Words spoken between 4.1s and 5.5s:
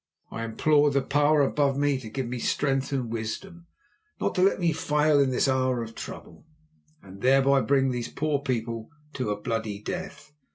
not to let me fail in this